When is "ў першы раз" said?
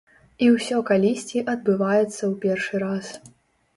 2.17-3.13